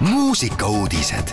[0.00, 1.28] muusikauudised.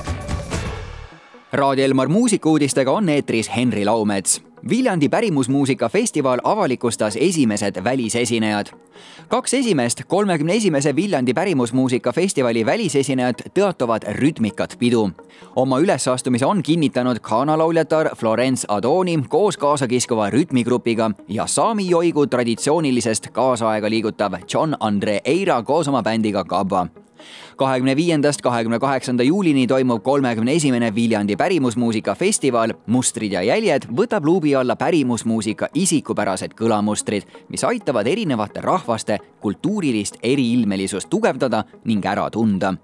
[1.53, 4.43] Raadio Elmar muusikauudistega on eetris Henri Laumets.
[4.69, 8.65] Viljandi pärimusmuusika festival avalikustas esimesed välisesinejad.
[9.27, 15.11] kaks esimest kolmekümne esimese Viljandi pärimusmuusika festivali välisesinejat tõotavad rütmikat pidu.
[15.55, 23.27] oma ülessastumise on kinnitanud Ghana lauljatar Florence Adoni koos kaasakiskuva rütmigrupiga ja saami joigu traditsioonilisest
[23.27, 26.87] kaasaega liigutav John Andre Eira koos oma bändiga Gabba
[27.57, 34.25] kahekümne viiendast kahekümne kaheksanda juulini toimub kolmekümne esimene Viljandi pärimusmuusika festival Mustrid ja jäljed võtab
[34.25, 42.75] luubi alla pärimusmuusika isikupärased kõlamustrid, mis aitavad erinevate rahvaste kultuurilist eriilmelisust tugevdada ning ära tunda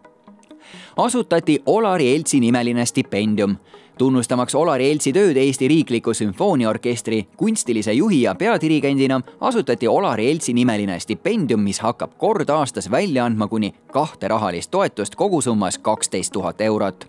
[0.98, 3.55] asutati Olari Eltsi nimeline stipendium.
[4.02, 10.96] Tunnustamaks Olari Eltsi tööd Eesti Riikliku Sümfooniaorkestri kunstilise juhi ja peadirigendina, asutati Olari Eltsi nimeline
[11.00, 17.05] stipendium, mis hakkab kord aastas välja andma kuni kahte rahalist toetust kogusummas kaksteist tuhat eurot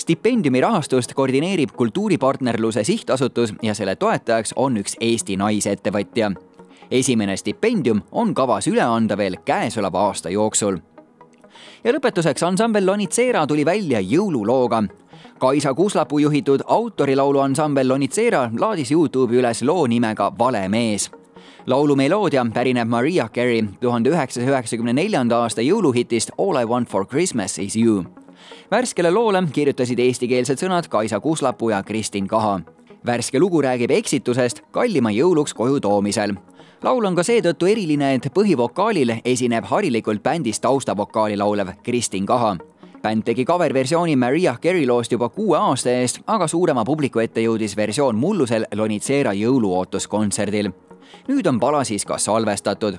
[0.00, 6.32] stipendiumi rahastust koordineerib Kultuuripartnerluse Sihtasutus ja selle toetajaks on üks Eesti naisettevõtja.
[6.90, 10.80] esimene stipendium on kavas üle anda veel käesoleva aasta jooksul
[11.84, 14.82] ja lõpetuseks ansambel Lonitsera tuli välja jõululooga.
[15.38, 21.10] Kaisa Kuslapuu juhitud autorilaulu ansambel Lonitsera laadis Youtube'i üles loo nimega Vale mees
[21.66, 27.06] laulu meloodia pärineb Maria Carey tuhande üheksasaja üheksakümne neljanda aasta jõuluhitist All I want for
[27.06, 28.04] Christmas is you.
[28.70, 32.60] värskele loole kirjutasid eestikeelsed sõnad Kaisa Kuslapuu ja Kristin Kaha.
[33.06, 36.34] värske lugu räägib eksitusest kallima jõuluks koju toomisel
[36.82, 42.56] laul on ka seetõttu eriline, et põhivokaalil esineb harilikult bändis taustavokaali laulev Kristin Kaha.
[43.02, 47.76] Bänd tegi cover-versiooni Maria Carey loost juba kuue aasta eest, aga suurema publiku ette jõudis
[47.76, 50.70] versioon mullusel Lonitsera jõuluootuskontserdil.
[51.28, 52.98] nüüd on pala siis ka salvestatud.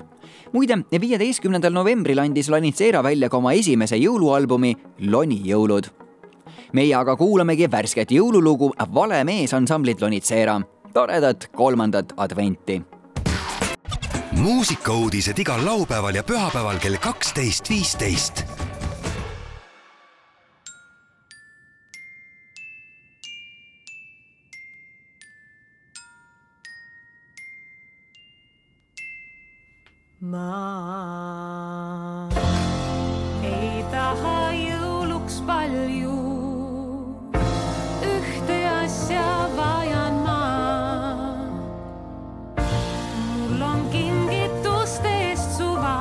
[0.52, 4.76] muide, viieteistkümnendal novembril andis Lonitsera välja ka oma esimese jõulualbumi
[5.10, 5.90] Loni jõulud
[6.72, 10.60] meie aga kuulamegi värsket jõululugu Vale mees ansamblilt Lonitsera.
[10.92, 12.82] toredat kolmandat adventi
[14.34, 18.44] muusikauudised igal laupäeval ja pühapäeval kell kaksteist, viisteist.
[30.24, 32.30] ma
[33.44, 36.14] ei taha jõuluks palju,
[38.08, 39.26] ühte asja
[39.58, 40.40] vajan ma.
[43.26, 45.98] mul on kingituste eest suva,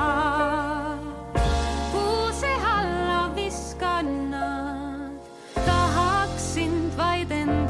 [1.92, 5.20] kuuse alla viskan nad,
[5.68, 7.63] tahaks sind vaid enda.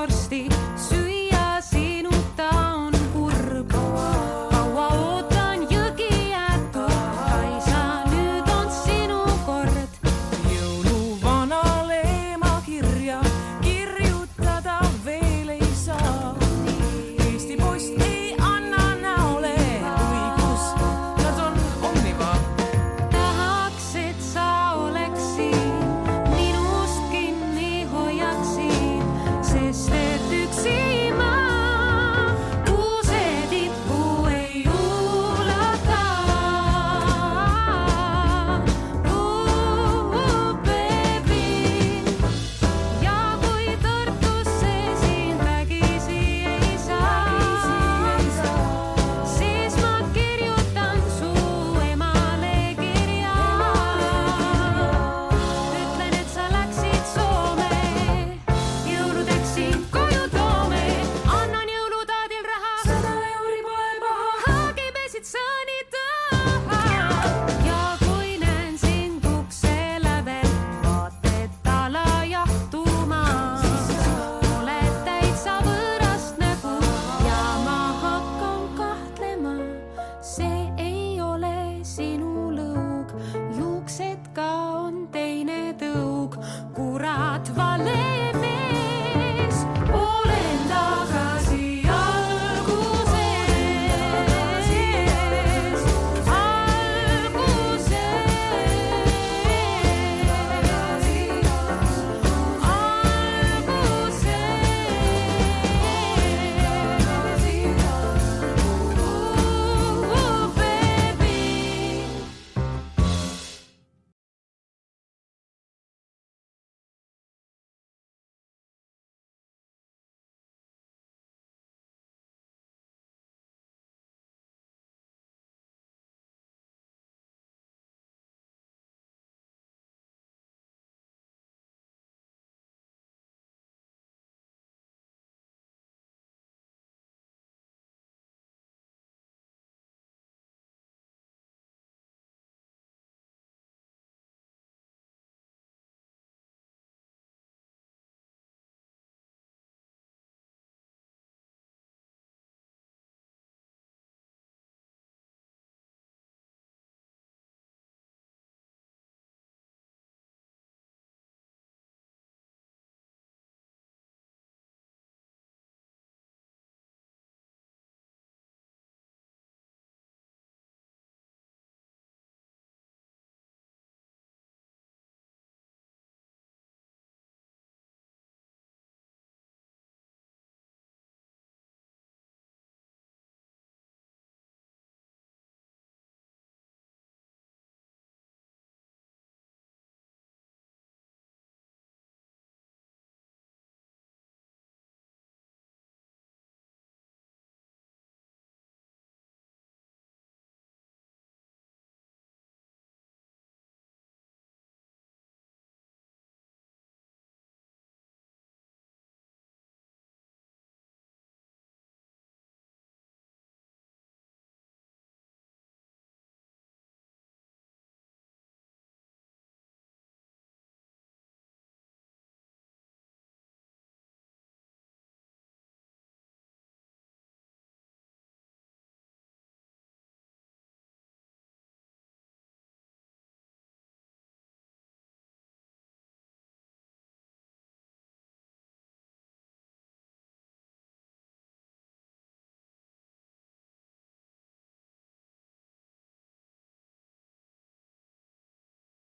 [0.00, 0.69] dorsti